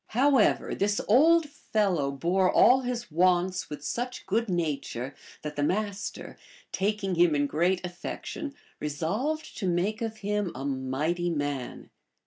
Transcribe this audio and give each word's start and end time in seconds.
However, 0.17 0.73
this 0.73 0.99
old 1.07 1.47
fellow 1.47 2.09
bore 2.09 2.51
all 2.51 2.79
his 2.81 3.11
wants 3.11 3.69
with 3.69 3.85
such 3.85 4.25
good 4.25 4.49
nature 4.49 5.13
that 5.43 5.55
the 5.55 5.61
Master, 5.61 6.39
taking 6.71 7.13
him 7.13 7.35
in 7.35 7.45
great 7.45 7.85
affection, 7.85 8.55
resolved 8.79 9.55
to 9.59 9.67
make 9.67 10.01
of 10.01 10.17
him 10.25 10.51
a 10.55 10.65
mighty 10.65 11.29
man. 11.29 11.91